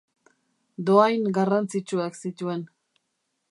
[0.87, 2.67] Dohain garrantzitsuak zituen.